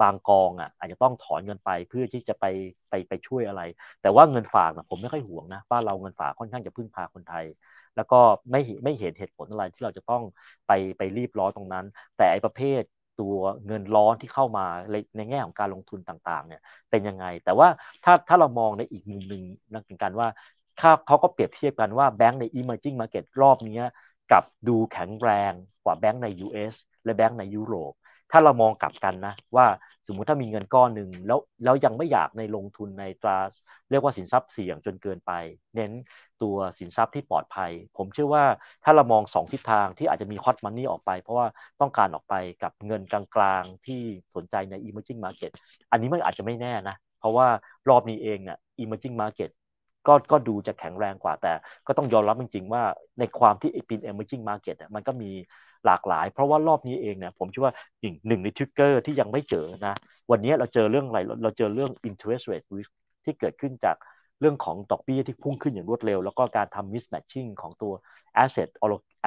[0.00, 2.44] บางกองอะอาจจะต้องถอนเงินไปเพื่อที่จะไป
[2.90, 3.60] ไปไปช่วยอะไร
[4.00, 7.44] แต่ว่าเงินฝากนะผมไม่ค่อยห่วงนะบ้านเราเงินฝากค่อนข้างจะพึ่งพาคนไทย
[7.96, 8.16] แล้วก็
[8.50, 10.22] ไม่ไม่เห็นเหตุผลอะไรที่เราจะต้อง
[10.66, 11.84] ไปไปรีบร้อนตรงนั้น
[12.16, 12.82] แต่ไอ้ประเภท
[13.20, 13.34] ตัว
[13.66, 14.66] เงินร้อนที่เข้ามา
[15.16, 16.60] ในแง่ของการลงทุนต่างๆเนี่ย
[16.90, 17.68] เป็นยังไง แต่ว่า
[18.04, 20.28] ถ้าถ้าเรามองในอีกมุมหนึ่งนั่นเป็นการว่า
[21.06, 23.80] เขาก็เปรียบเทียบกันว่าแบงก์ใน emerging market รอบนี้
[24.32, 25.52] กับดูแข็งแรง
[25.84, 26.74] กว่าแบงก์ใน US
[27.04, 27.92] และแบงก์ในยุโรป
[28.30, 29.66] ถ้าเรามองกลับกันนะว่า
[30.12, 33.38] มมุติถ้ามีเงินก้อนหนึ่งแล้วแล้วยังไม่อยากในลงทุนในตรา
[33.90, 35.32] เรียกว่าสินทรัพย์เสี่ยงจนเกินไป
[35.74, 35.92] เน้น
[36.42, 38.44] ตัวสินทรัพย์ที่ปลอดภัย ผมเชื่อว่า
[38.84, 41.46] ถ้าเรามองสองทิศทางที่อาจจะมีคอสมันนี่ออกไป เพราะว่า
[41.80, 44.00] ต้องการออกไปกับเงินกลางๆ ที่
[44.34, 45.52] สนใจใน emerging market
[45.90, 47.46] อันนี้มันอาจจะไม่แน่นะ เพราะว่า
[47.88, 49.50] รอบนี้เองเนี่ย emerging market
[50.06, 51.52] ก็ก็ดูจะแข็งแรงกว่าแต่
[51.86, 52.82] ก็ต้องยอมรับจริงๆว่า
[53.18, 55.30] ในความที่เป็น emerging market มันก็มี
[55.86, 59.94] หลากหลาย เพราะว่ารอบนี้เองเนี่ยผมคิดว่าหนึ่งหนึ่งในทริกเกอร์ที่ยังไม่เจอนะ
[60.30, 62.90] วันนี้เราเจอเรื่องอะไรเราเจอเรื่อง interest rate risk
[63.24, 63.96] ที่เกิดขึ้นจาก
[64.40, 67.92] เรื่องของดอกเบี้ยที่พุ่งขึ้นอย่างรวดเร็ว แล้วก็การทำ mismatching ของตัว
[68.44, 68.68] asset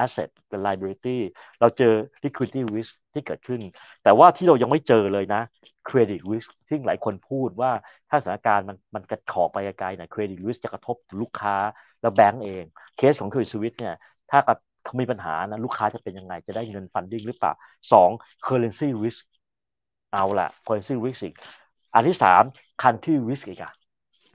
[0.04, 0.30] asset
[0.66, 1.18] liability
[1.60, 3.60] เราเจอ liquidity risk ที่เกิดขึ้น
[4.02, 5.42] แต่ว่าที่เรายังไม่เจอเลยนะ
[5.88, 7.70] credit risk ที่หลายคนพูดว่า
[8.10, 11.56] ถ้าสถานการณ์มันมันกระขอไปไกลๆนะ credit risk จะกระทบลูกค้า
[12.00, 12.64] แล้วแบงก์เอง
[12.96, 13.94] เคสของ Credit Suisse เนี่ย
[14.30, 14.38] ถ้า
[14.84, 17.52] เขามีปัญหานะลูกค้าจะเป็นยังไงจะได้เงินฟันดิ้งหรือเปล่า
[17.92, 18.10] สอง
[18.46, 19.20] currency risk
[20.12, 21.34] เอาละ currency risk อีก
[21.94, 22.42] อันที่สาม
[22.82, 23.72] country risk อีกอะ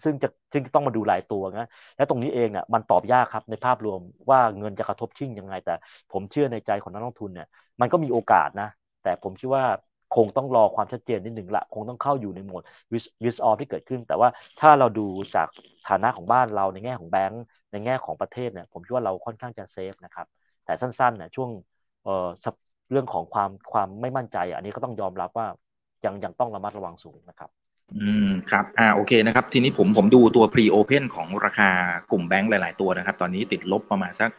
[0.04, 5.72] ซึ่งจะซึ่งต้องมาดูหลายตัวนะและตรงนี้เองเนี่ยมันตอบยากครับในภาพรวมว่าเงินจะกระทบชิ่งยังไง แต่
[6.12, 7.48] ผมเชื่อในใจของนักลงทุนเนี่ย
[7.82, 8.68] มันก็มีโอกาสนะ
[9.02, 9.66] แต่ผมคิดว่า
[10.16, 12.64] คงต้องรอความชัดเจนนิดหนึ่งละคงต้องเข้าอยู่ในโหมด
[13.26, 15.48] risk off ที่เกิดขึ้น แต่ว่าถ้าเราดูจาก
[15.90, 20.28] ฐานะของบ้านเราในแง่ของแบงก์ในแง่ของประเทศเนี่ยผมคิดว่าเราค่อนข้างจะเซฟนะครับ
[20.66, 21.50] แต่สั้นๆเนี่ยช่วง
[22.04, 22.28] เอ่อ
[22.92, 25.48] เรื่องของความความไม่มั่นใจ อันนี้ก็ต้องยอมรับว่า
[26.06, 27.50] ยังยังต้องระมัดระวังสูงนะครับ
[27.98, 31.70] อืมครับอ่าโอเคนะครับ ทีนี้ผมผมดูตัว pre open ของราคา
[32.12, 34.30] กลุ่มแบงก์หลาย ๆ ตัวนะครับ ตอนนี้ติดลบประมาณสัก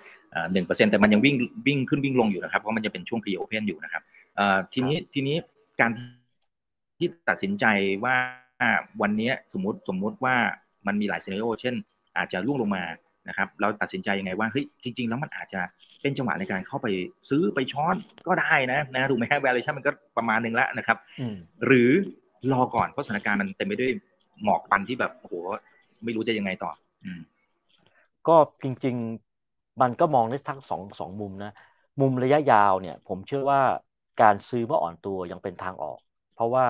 [0.52, 4.02] หนึ่งเปอร์เซ็นแต่มันยังวิ่งวิ่งขึ้นวิ่งลงอยู่นะครับ เพราะมันจะเป็นช่วง pre open อยู่นะครับ
[4.38, 5.36] อ่าทีนี้ทีนี้
[5.80, 5.90] การ
[6.98, 7.64] ที่ตัดสินใจ
[8.04, 8.16] ว่า
[9.02, 10.36] วันนี้สมมติสมมุติว่า
[10.86, 11.74] มันมีหลายซีนโอเช่น
[12.16, 12.84] อาจจะล่วงลงมา
[13.28, 15.60] นะครับ เราตัดสินใจยังไงว่าเฮ้ยจริง ๆ แล้วมันอาจจะ
[16.02, 16.86] เป็นจังหวะในการเข้าไป
[17.30, 20.98] ซื้อไปช้อนก็ได้นะนะถูกไหมฮะ valuation มันก็ประมาณหนึ่งแล้วนะครับ
[21.66, 21.90] หรือ
[22.52, 23.92] รอก่อนเพราะสถานการณ์มันเต็มไปด้วย
[24.42, 25.34] หมอกควันที่แบบโอ้โห
[26.04, 26.70] ไม่รู้จะยังไงต่อ
[27.04, 27.20] อืม
[28.28, 28.96] ก็จริง
[29.38, 31.52] ๆ มันก็มองได้ทั้งสองสองมุมนะ
[32.00, 33.60] มุมระยะยาวเนี่ย ผมเชื่อว่า
[34.20, 35.98] การซื้อเมื่ออ่อนตัวยังเป็นทางออก
[36.32, 36.64] เพราะว่า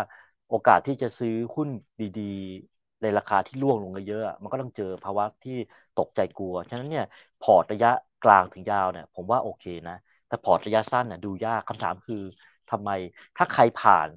[0.49, 1.69] โอกาสที่จะซื้อหุ้น
[2.01, 5.53] ดีๆ ในราคาที่ร่วงลงเยอะ มันก็ต้องเจอภาวะที่
[5.97, 7.05] ตกใจกลัว ฉะนั้นเนี่ย
[7.41, 7.89] พอร์ตระยะ
[8.23, 9.95] กลางถึงยาวเนี่ยผมว่าโอเคนะ
[10.27, 12.23] แต่พอร์ตระยะสั้นน่ยดูยากคำถามคือ
[12.71, 12.91] ทำไม
[13.37, 14.09] ถ้าใครผ่าน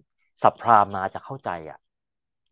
[0.43, 1.77] สับพรามมาจะเข้าใจอะ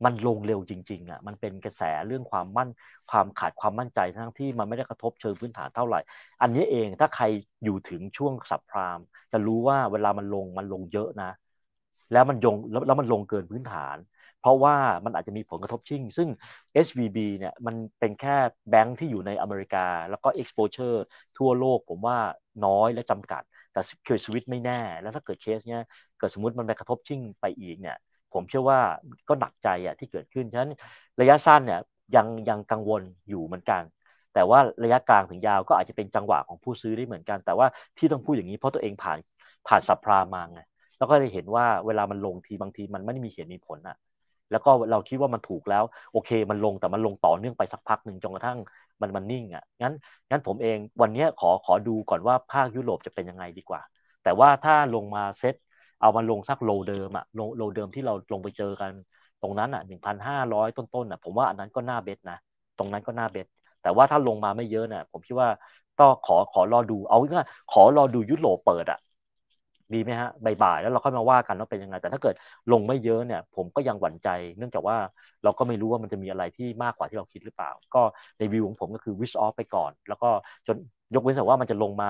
[0.05, 2.69] มันลงเร็วจริงๆอะมันเป็นกระแสเรื่องความมั่น
[3.11, 5.99] ความขาดความมั่นใจทั้งที่มันไม่ได้กระทบเชิงพื้นฐานเท่าไหร่
[6.41, 7.25] อันนี้เองถ้าใคร
[7.63, 8.99] อยู่ถึงช่วงสับพราม
[9.31, 11.31] จะรู้ว่าเวลามันลงมันลงเยอะนะ
[12.11, 12.55] แล้วมันยง
[12.87, 13.97] แล้วมันลงเกินพื้นฐาน
[14.39, 16.29] เพราะว่ามันอาจจะมีผลกระทบชิ่ง ซึ่ง
[16.73, 18.35] SVB เนี่ยมันเป็นแค่
[18.69, 20.97] แบงค์ที่อยู่ในอเมริกา แล้วก็ exposure
[21.37, 22.17] ทั่วโลกผมว่า
[22.65, 25.83] น้อยและจำกัด แต่เคยสวิตไม่แน่ แล้วถ้าเกิดเคสเนี้ย
[26.17, 27.97] เกิดสมมติมันไปกระทบชิ่งไปอีกเนี่ย
[28.33, 28.79] ผมเชื่อว่า
[29.29, 30.71] ก็หนักใจอะที่เกิดขึ้น ฉะนั้น
[31.21, 31.79] ระยะสั้นเนี่ย
[32.15, 33.81] ยังยังกังวลอยู่เหมือนกัน
[34.33, 37.67] แต่ว่าระยะกลางถึงยาวก็อาจจะเป็นจังหวะของผู้ซื้อได้เหมือนกัน แต่ว่า
[37.97, 39.17] ที่ต้องพูดอย่างนี้เพราะตัวเองผ่าน
[39.67, 40.59] ผ่านสัปพรามาไง
[40.97, 43.97] แล้วก็ได้เห็นว่าเวลามันลงทีบางทีมันไม่ได้มีเหตุมีผลอะ
[44.51, 48.59] แล้วก็เราคิดว่ามันถูกแล้ว โอเค มันลงแต่มันลงต่อเนื่องไปสักพักหนึ่งจนกระทั่ง
[49.01, 49.93] มันมันนิ่งอะงั้น
[50.29, 53.81] งั้นผมเองวันนี้ขอขอดูก่อนว่าภาคยุโรปจะเป็นยังไงดีกว่า
[54.23, 55.55] แต่ว่าถ้าลงมาเซต
[56.01, 58.91] เอามันลงสักโลเดิมอะโลโลเดิมที่เราลงไปเจอกัน
[59.41, 62.37] ตรงนั้นอะหนึ่งพันห้าร้อยต้นๆอะผมว่าอันนั้นก็น่าเบ็ดนะ
[62.77, 63.47] ตรงนั้นก็น่าเบ็ด
[63.81, 65.49] แต่ว่าถ้าลงมาไม่เยอะเนี่ยผมคิดว่า
[65.97, 68.99] ต้องขอขอรอดู เอาง่ายขอรอดูยุโรปเปิดอะ
[69.93, 72.35] ดีไหมฮะบ่ายๆแล้วเราค่อยมาว่ากันว่าเป็นยังไง แต่ถ้าเกิด
[72.71, 74.97] ลงไม่เยอะเนี่ย ผมก็ยังหวั่นใจ เนื่องจากว่า
[75.43, 78.01] เราก็ไม่รู้ว่ามันจะมีอะไรที่มากกว่าที่เราคิดหรือเปล่า ก็
[78.37, 80.29] ในวิวของผมก็คือวิชออฟไปก่อน แล้วก็
[80.67, 80.77] จน
[81.13, 82.09] ยกเว้นแต่ว่ามันจะลงมา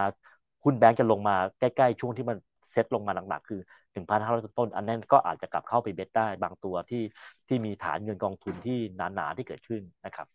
[0.64, 2.38] หุ้นแบงก์จะลงมาใกล้ๆช่วงที่มัน
[2.72, 3.60] เซ็ตลงมาหนักๆคือ
[3.94, 7.04] หนึ่งพันห้าร้อยต้น อันนั้นก็อาจจะกลับเข้าไปเบ็ดได้บางตัวที่
[7.48, 10.28] ที่มีฐานเงินกองทุนที่หนาๆที่เกิดขึ้นนะครับ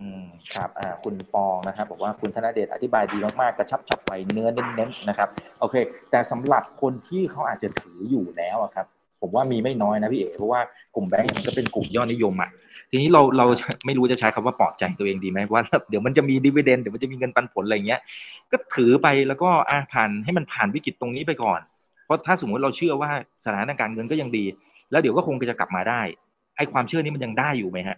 [0.00, 5.28] อืมครับอ่าคุณปองนะครับบอกว่าคุณธนเดชอธิบายดีมาก ๆ กระชับฉับไวเนื้อเน้นๆนะครับ
[5.60, 5.76] โอเค
[6.10, 8.86] แต่สำหรับคนที่เขาอาจจะถืออยู่แล้วครับ
[9.20, 10.60] ผมว่ามีไม่น้อยนะพี่เอ๋เพราะว่า
[10.94, 12.50] กลุ่มแบงก์มันก็เป็นกลุ่มยอดนิยมอะ
[12.90, 13.46] ทีนี้เราเรา
[13.86, 18.00] ไม่รู้จะใช้คำว่าปลอบใจตัวเองดีไหมว่าเดี๋ยวมันจะมีดีเวเดนเดี๋ยวมันจะมีเงินปันผลอะไรเงี้ย
[18.52, 21.60] ก็ถือไปแล้วก็อ่าผ่านให้มันผ่านวิกฤตตรงนี้ไปก่อน
[22.12, 23.10] ราะถ้าสมมติเราเชื่อว่า
[23.44, 24.44] สถานการณ์เงินก็ยังดี
[24.90, 26.02] แล้วเดี๋ยวก็คงจะกลับมาได้
[26.56, 27.96] ไอ้ความเชื่อนี้มันยังได้อยู่ไหมฮะ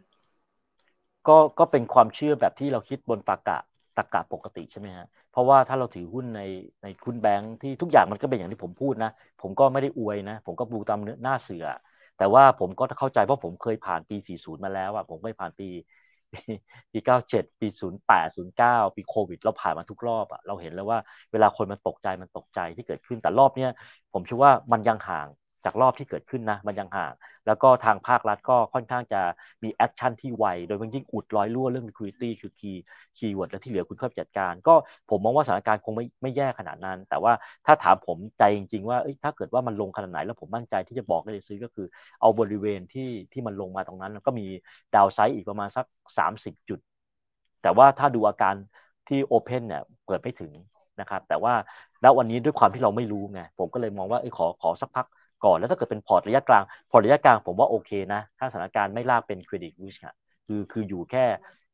[1.29, 3.59] ก็ก็เป็นความเชื่อแบบที่เราคิดบนตากะ
[3.97, 6.43] ตากะปกติใช่ไหมฮะเพราะว่าถ้าเราถือหุ้นใน
[6.83, 9.11] ในคุณแบงค์ที่ทุกอย่างมันก็เป็นอย่างที่ผมพูดนะ
[9.43, 11.67] ผมก็ไม่ได้อวยนะ ผมก็ดูตามหน้าเสือ
[12.19, 15.69] แต่ว่าผมก็เข้าใจเพราะผมเคยผ่านปี 40 มาแล้วอะผมไม่ผ่านปี
[16.93, 20.99] ปี97ปี08 09ปีโควิด เราผ่านมาทุกรอบอะเราเห็นแล้วว่า
[21.33, 23.71] เวลาคนมันตกใจมันตกใจที่เกิดขึ้นแต่รอบเนี้ย
[24.13, 25.29] ผมเชื่อว่ามันยังห่าง
[25.65, 27.13] จากรอบที่เกิดขึ้นนะมันยังห่าง
[27.47, 29.21] แล้วก็ทางภาครัฐก็ค่อนข้างจะ
[29.63, 34.75] มี action ที่ไว โดยยิ่งอุดรอยรั่วเรื่อง liquidity คือ key keyword และที่เหลือคุณค่อยจัดการ ก็
[35.11, 37.33] ผมมองว่าสถานการณ์คงไม่ไม่แย่ขนาดนั้น แต่ว่า
[37.67, 41.87] ถ้าถามผมใจจริง ๆ ว่าถ้าเกิดว่ามันลงขนาดไหน แล้วผมมั่นใจที่จะบอกได้ซื้อก็คือ
[42.21, 44.47] เอาบริเวณที่ที่มันลงมาตรงนั้น แล้วก็มี
[44.95, 45.87] downside อีกประมาณสัก
[46.19, 46.79] 30 จุด
[47.63, 48.55] แต่ว่าถ้าดูอาการ
[49.09, 50.53] ที่ open เนี่ยเปิดไม่ถึง
[51.01, 51.55] นะครับแต่ว่า
[52.03, 55.07] แล้ววันนี้ด้วยความที่เราไม่รู้ไงผมก็เลยมองว่าขอขอสักพัก
[55.45, 60.15] ก่อน แล้วถ้าเกิดเป็นพอร์ตระยะกลาง พอร์ตระยะกลางผมว่าโอเคนะ ถ้าสถานการณ์ไม่ลากเป็น credit risk อะ
[60.47, 61.25] คือคืออยู่แค่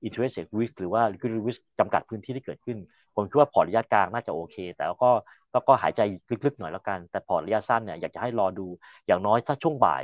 [0.06, 2.78] interest rate risk หรือว่า liquidity risk จำกัดพื้นที่ที่เกิดขึ้น
[3.14, 5.11] ผมคิดว่าพอร์ตระยะกลางน่าจะโอเค แต่ก็
[5.52, 6.00] ก็ก็หายใจ
[6.44, 8.66] ลึกๆหน่อยแล้วกัน แต่พอร์ตระยะสั้นเนี่ยอยากจะให้รอดู
[9.06, 10.02] อย่างน้อยถ้าช่วงบ่าย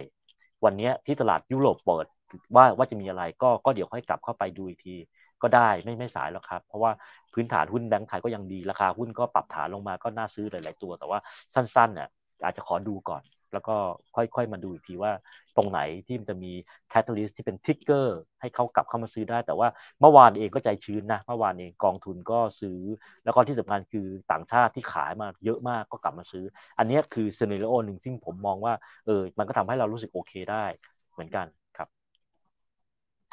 [0.64, 2.06] วันนี้ที่ตลาดยุโรปเปิด
[2.54, 4.94] ว่าว่าจะมีอะไรก็ก็เดี๋ยวค่อยกลับเข้าไปดูอีกที
[5.42, 6.92] ก็ได้ไม่ไม่สายแล้วครับ เพราะว่า
[7.32, 11.18] พื้นฐานหุ้นแบงก์ไทยก็ยังดีราคาหุ้นก็ปรับฐานลงมาก็น่าซื้อหลาย ๆ ตัว แต่ว่า
[11.54, 12.08] สั้นๆเนี่ย
[12.44, 13.76] อาจจะขอดูก่อน แล้วก็
[14.14, 15.12] ค่อยๆมาดูอีกทีว่า
[15.56, 16.52] ตรงไหนที่มันจะมี
[16.88, 19.68] catalyst ที่เป็น trigger ให้เขากลับเข้ามาซื้อได้ แต่ว่า
[20.00, 22.78] เมื่อวานเองก็ใจชื้นนะ เมื่อวานเองกองทุนก็ซื้อ
[23.24, 26.44] แล้วก็ที่สำคัญคือต่างชาติที่ขายมาเยอะมากก็กลับมาซื้อ
[26.78, 28.74] อันนี้คือ scenario หนึ่งซึ่งผมมองว่า
[29.06, 30.64] เออมันก็ทำให้เรารู้สึกโอเคได้
[31.12, 31.88] เหมือนกันครับ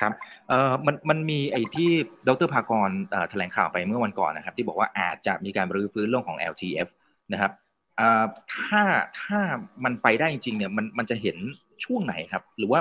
[0.02, 0.14] ครับ
[0.50, 1.90] เอ่อมันมันมีไอ้ที่
[2.28, 2.90] ดรภากร
[3.30, 6.90] แถลงข่าวไปเมื่อวันก่อนนะครับ ที่บอกว่าอาจจะมีการรื้อฟื้นเรื่องของ LTF
[7.34, 7.52] นะครับ
[8.56, 8.84] ถ้า
[9.22, 9.40] ถ้า
[9.84, 11.38] มันไปได้จริงๆเนี่ยมันมันจะเห็น
[11.84, 12.80] ช่วงไหนครับ หรือว่า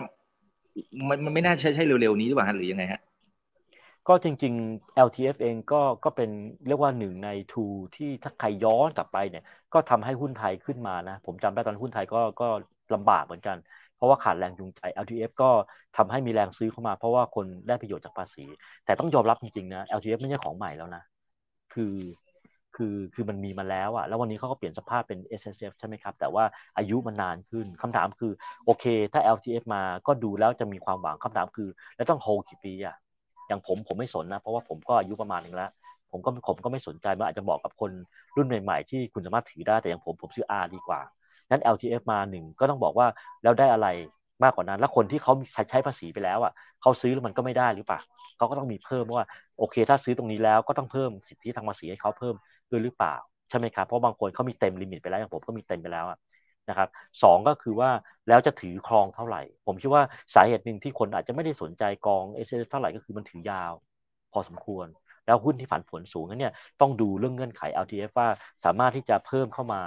[1.09, 3.01] มันมันไม่น่าใช่ใช่เร็วๆนี้หรือเปล่าหรือยังไงฮะ
[4.09, 6.31] ก็จริง ๆ LTF เองก็ก็เป็น
[6.67, 7.61] เรียกว่าหนึ่งในทู
[7.95, 12.45] ที่ถ้าใครย้อนกลับไปเนี่ยก็ทำให้หุ้นไทยขึ้นมานะ ผมจำได้ตอนหุ้นไทยก็ก็
[12.95, 13.57] ลำบากเหมือนกัน
[13.95, 15.51] เพราะว่าขาดแรงจูงใจ LTF ก็
[15.97, 18.45] ทำให้มีแรงซื้อเข้ามา เพราะว่าคนได้ประโยชน์จากภาษี
[18.85, 21.03] แต่ต้องยอมรับจริงๆนะ LTF ไม่ใช่ของใหม่แล้วนะ
[21.75, 21.95] คือ
[22.77, 26.45] คือคือมันมีมาแล้วอะแล้ววันนี้เขาก็เปลี่ยนสภาพเป็น S S F ใช่ไหมครับ แต่ว่า
[26.77, 28.33] อายุมันนานขึ้นคำถามคือ
[28.67, 32.97] โอเค ถ้า L T F มาก็ดูแล้วจะมีความหวังคำถามคือ แล้วต้องโฮกี่ปีอะ
[33.49, 35.71] อย่างผมผมไม่สนนะ เพราะว่าผมก็อายุประมาณนึงแล้ว
[36.11, 37.91] ผมก็ผมก็ไม่สนใจมันอาจจะบอกกับคน
[38.37, 41.01] รุ่นใหม่ๆ ที่คุณสามารถถือได้แต่อย่างผมผมซื้อ R ดีกว่า
[41.51, 43.07] นั้น LTF มาหนึ่งก็ต้องบอกว่า
[43.43, 43.89] แล้วได้อะไร
[44.43, 45.33] มากกว่านั้น แล้วคนที่เขา
[45.71, 48.01] ใช้ภาษีไปแล้วอะเขาซื้อแล้วมันก็ไม่ได้หรือเปล่า
[48.37, 49.27] เขาก็ต้องมีเพิ่มว่า
[49.59, 52.35] โอเค ถ้าซื้อตรงนี้แล้วก็ต้องเพิ่มสิทธิทางภาษีให้เขาเพิ่ม
[52.73, 53.15] ด้วยหรือเปล่า
[53.49, 56.07] ใช่ไหมครับเพราะบางคนเขามีเต็มลิมิตไปแล้วอย่างผมก็มีเต็มไปแล้ว
[56.69, 56.89] นะครับ
[57.23, 57.91] สองก็คือว่า
[58.29, 60.03] แล้วจะถือครองเท่าไหร่ ผมคิดว่า
[60.35, 63.73] สาเหตุหนึ่งที่คนอาจจะไม่ได้สนใจกองเอเเท่าไหร่ก็คือมันถือยาว
[64.33, 64.87] พอสมควร
[65.27, 68.29] แล้วหุ้นที่ผันผวนสูงนั้นเนี่ยต้องดูเรื่องเงื่อนไข LTF ว่า
[68.65, 69.83] สามารถที่จะเพิ่มเข้ามา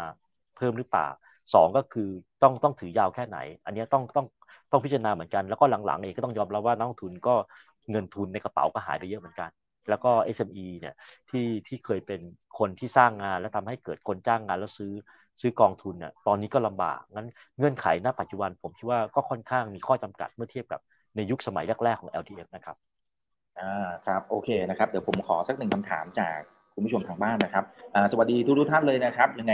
[0.55, 1.07] เพิ่มหรือเปล่า
[1.53, 2.09] สองก็คือ
[2.41, 4.25] ต้องต้องถือยาวแค่ไหน อันนี้ต้องต้อง
[4.71, 7.35] ต้องพิจารณาเหมือนกัน แล้วก็หลังๆเองก็ต้องยอมรับว่านักลงทุนก็
[7.91, 9.49] เงินทุนในกระเป๋าก็หายไปเยอะเหมือนกัน
[9.89, 10.95] แล้วก็ SME เนี่ย
[11.29, 12.21] ที่ที่เคยเป็น
[12.59, 14.93] คนที่สร้างงาน และทำให้เกิดคนจ้างงานแล้วซื้อ
[15.41, 20.79] ซื้อกองทุนเนี่ยตอนนี้ก็ลำบากงั้นเงื่อนไขณปัจจุบันผมคิดว่าก็ค่อนข้างมีข้อจำกัดเมื่อเทียบกับ
[21.15, 22.75] ในยุคสมัยแรกๆของ LTF นะครับ
[23.59, 26.37] อ่าครับโอเคนะครับเดี๋ยวผมขอสักหนึ่งคำถามจาก
[26.73, 27.63] คุณผู้ชมทางบ้านนะครับ
[27.95, 29.53] อ่าสวัสดีทุกทท่านเลยนะครับยังไง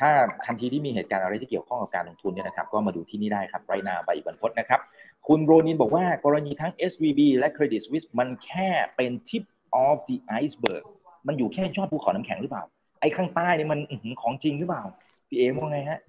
[0.00, 0.10] ถ้า
[0.46, 4.80] ทันทีที่มีเหตุการณ์อะไรที่เกี่ยวข้องกับการลงทุนเนี่ยนะครับก็มาดูที่นี่ได้ครับไรนาใบบันพดนะครับ
[5.28, 9.42] คุณโรนินบอกว่ากรณีทั้ง SVB และ Credit Suisse มันแค่เป็น tip
[9.84, 10.84] of the iceberg
[11.26, 12.64] มันอยู่แค่ยอดภูเขาน้ำแข็งหรือเปล่า
[13.00, 13.80] ไอ้ข้างใต้นี่มัน
[14.22, 14.82] ของจริงหรือเปล่า
[15.28, 16.00] พี่เอ๋มองไงฮะ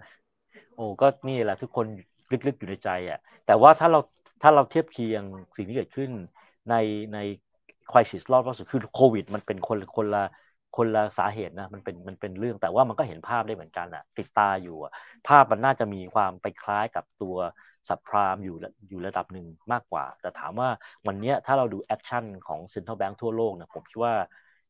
[0.75, 1.85] โอ้ก็นี่แหละทุกคน
[2.47, 3.99] ลึกๆอยู่ในใจอะ แต่ว่าถ้าเรา
[4.41, 5.23] ถ้าเราเทียบเคียง
[5.57, 6.09] สิ่งที่เกิดขึ้น
[6.69, 6.75] ใน
[7.13, 7.17] ใน
[7.91, 10.23] crisis รอบล่าสุดคือโควิด มันเป็นคนคนละ
[10.77, 14.91] คนละสาเหตุนะมันเป็นมันเป็นเรื่องแต่ว่ามันก็เห็นภาพได้เหมือนกันอะติดตาอยู่อะ
[15.27, 17.35] ภาพมันน่าจะมีความไปคล้ายกับตัว
[17.89, 18.55] subprime อยู่
[18.89, 20.69] อยู่ระดับหนึ่งมากกว่า แต่ถามว่า
[21.07, 24.13] วันนี้ถ้าเราดู action ของ central bank ทั่วโลกนะผมคิดว่า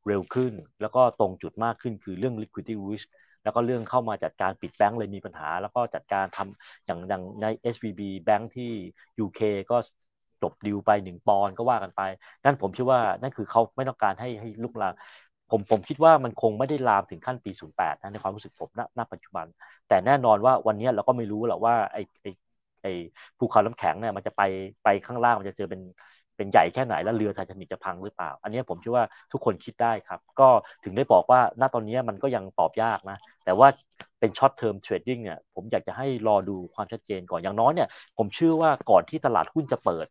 [0.07, 3.07] เร็วขึ้น แล้วก็ตรงจุดมากขึ้นคือเรื่อง liquidity risk
[3.43, 8.71] แล้วก็เรื่องเข้ามาจัดการปิดแบงก์เลยมีปัญหา แล้วก็จัดการทำอย่างอย่างใน SVB แบงก์ที่
[9.25, 9.77] UK ก็
[10.41, 12.01] จบดิวไปหนึ่งปอนก็ว่ากันไป
[12.45, 14.93] นั่นผมคิดว่านั่นคือเขาไม่ต้องการให้ให้ลุกลาม
[15.51, 19.45] ผมผมคิดว่ามันคงไม่ได้ลามถึงขั้นปี 08 นะในความรู้สึกผมณณปัจจุบัน
[19.88, 22.29] แต่แน่นอนว่าวันนี้เราก็ไม่รู้หรอกว่าไอ้ไอ้
[22.81, 22.91] ไอ้
[23.38, 24.41] ภูเขาน้ำแข็งเนี่ยมันจะไป
[24.83, 25.81] ไปข้างล่างมันจะเจอเป็น
[26.38, 30.49] เป็นใหญ่แค่ไหนแล้วเรือไททานิกจะพังหรือเปล่า อันนี้ผมคิดว่าทุกคนคิดได้ครับ ก็
[30.83, 33.67] ถึงได้บอกว่าณตอนนี้มันก็ยังตอบยากนะ แต่ว่า
[34.19, 40.05] เป็น short term trading เนี่ยผมอยากจะให้รอดูความชัดเจนก่อนอย่างน้อยเนี่ยผมเชื่อว่าก่อนที่ตลาดหุ้นจะเปิด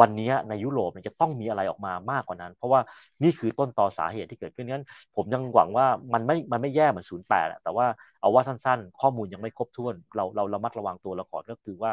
[0.00, 2.80] วันนี้ในยุโรปมันจะต้องมีอะไรออกมามากกว่านั้น เพราะว่า
[3.22, 4.84] นี่คือต้นตอสาเหตุที่เกิดขึ้นงั้น
[5.16, 7.86] ผมยังหวังว่ามันไม่มันไม่แย่เหมือนศูนย์แปดแต่ว่า
[8.20, 11.92] เอาว่าสั้นๆ ข้อมูลยังไม่ครบถ้วน เราเราระมัดระวังตัวเราก่อนก็คือว่า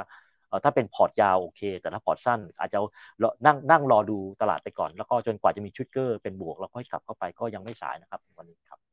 [0.63, 2.79] ถ้าเป็นพอร์ตยาวโอเค แต่ถ้าพอร์ตสั้น อาจจะ
[3.45, 8.88] นั่งนั่งรอดูตลาดไปก่อน แล้วก็จนกว่าจะมี trigger เป็นบวก แล้วค่อยกลับเข้าไปก็ยังไม่สายนะครับวันนี้ครับ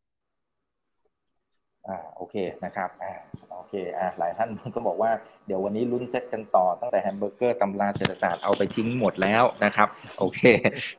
[1.88, 3.12] อ่าโอเคนะครับอ่า
[3.56, 5.10] โอเคอ่าหลายท่านก็บอกว่า
[5.46, 10.40] เดี๋ยววันนี้ลุ้นเซตกันต่อตั้งแต่แฮมเบอร์เกอร์ตำราเศรษฐศาสตร์เอาไปทิ้งหมดแล้วนะครับโอเค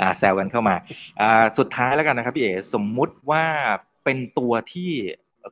[0.01, 0.75] อ่าแซวกันเข้ามา
[1.21, 3.43] อ่าสุดท้ายแล้วกันนะครับพี่เอ๋สมมุติว่า
[4.03, 4.91] เป็นตัวที่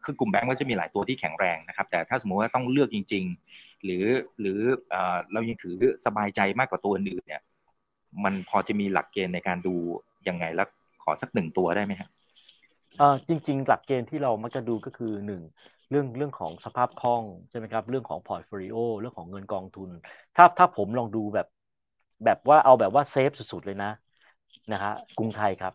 [0.04, 3.24] คือกลุ่มแบงก์ก็จะมีหลายตัวที่แข็งแรงนะครับ แต่ถ้าสมมติว่าต้องเลือกจริง
[3.56, 4.06] ๆ หรือ
[4.40, 4.60] หรือ
[5.32, 7.42] เรายังถือสบายใจมากกว่าตัวอื่นเนี่ย
[8.24, 9.76] มันพอจะมีหลักเกณฑ์ในการดู
[10.28, 10.68] ยังไงแล้ว
[11.04, 12.10] ขอสักหนึ่งตัวได้ไหมครับ
[13.30, 15.42] จริง ๆ หลักเกณฑ์ที่เรามักจะดูก็คือหนึ่ง
[15.90, 19.90] เรื่องเรื่องของสภาพคล่องใช่ไหมครับ เรื่องของ portfolio เรื่องของเงินกองทุน
[20.36, 21.46] ถ้าถ้าผมลองดูแบบ
[22.26, 23.88] แบบว่าเอาแบบว่า safe สุดๆเลยนะ
[24.72, 25.74] นะฮะกรุงไทยครับ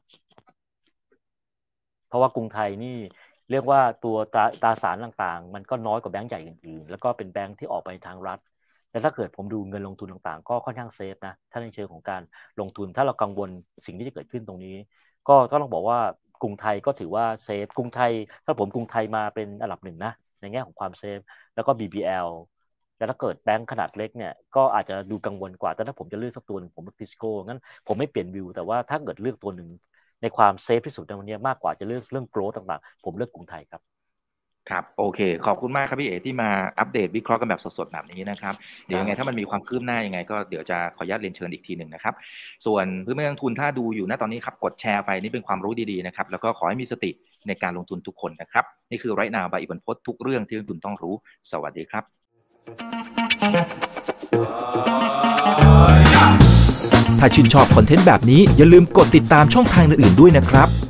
[2.06, 2.96] เพราะว่ากรุงไทยนี่
[3.50, 8.38] เรียกว่าตัวตราตราสารต่างๆ มันก็น้อยกว่าแบงก์ใหญ่อื่นๆ แล้วก็เป็นแบงก์ที่ออกไปทางรัฐ
[8.90, 12.22] แต่ถ้าเกิดผมดูเงินลงทุนต่างๆ ก็ค่อนข้าง safe นะ ถ้าในเชิงของการ
[12.60, 13.50] ลงทุนถ้าเรากังวล
[13.86, 14.76] สิ่งที่จะเกิดขึ้นตรงนี้
[15.26, 15.98] ก็ต้องบอกว่า
[16.40, 18.12] กรุงไทยก็ถือว่า safe กรุงไทย
[18.46, 21.20] ถ้าผมกรุงไทยมาเป็นอันดับหนึ่งนะ ในแง่ของความ safe
[21.54, 22.28] แล้วก็ BBL
[22.96, 29.68] แต่ถ้าเกิดแบงค์ขนาดเล็กเนี่ยก็อาจจะดูกังวลกว่า แต่ถ้าผมจะเลือกสักตัวหนึ่งผมเลือกทิสโก้งั้นผมไม่เปลี่ยนวิว แต่ว่าถ้าเกิดเลือกตัวหนึ่ง
[30.22, 33.99] ในความเซฟที่สุดในวันนี้มากกว่าจะเลือกเรื่องโกล์ต่างๆ ผมเลือกกรุงไทยครับ
[34.68, 38.54] ครับโอเค ขอบคุณมากครับพี่เอ๋ที่มาอัปเดตวิเคราะห์กันแบบสดๆแบบนี้นะครับ
[38.86, 42.14] เดี๋ยวยังไงถ้ามันมีความคืบหน้ายังไง ก็เดี๋ยวจะขออนุญาตเรียนเชิญอีกทีหนึ่งนะครับ
[42.66, 47.10] ส่วนเพื่อนๆนักทุนถ้าดูอยู่ณตอนนี้ครับกดแชร์ไปนี่เป็นความรู้ดีๆนะครับแล้วก็ขอให้มีสติ
[47.48, 51.14] ในการลงทุนทุกคนนะครับ นี่คือไรนาบายอิบันพศทุกเรื่องที่นักทุนต้องรู้
[51.50, 52.04] สวัสดีครับ
[57.20, 60.89] ถ้าชื่นชอบคอนเทนต์แบบนี้อย่าลืมกดติดตามช่องทางอื่นๆด้วยนะครับ